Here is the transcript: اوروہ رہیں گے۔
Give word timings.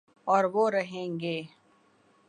اوروہ 0.27 0.69
رہیں 0.69 1.19
گے۔ 1.19 1.37